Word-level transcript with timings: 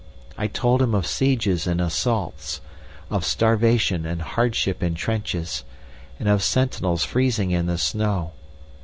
I 0.35 0.47
told 0.47 0.81
him 0.81 0.95
of 0.95 1.05
sieges 1.05 1.67
and 1.67 1.79
assaults, 1.79 2.59
of 3.11 3.23
starvation 3.23 4.03
and 4.03 4.23
hardship 4.23 4.81
in 4.81 4.95
trenches, 4.95 5.63
and 6.19 6.27
of 6.27 6.41
sentinels 6.41 7.03
freezing 7.03 7.51
in 7.51 7.67
the 7.67 7.77
snow. 7.77 8.31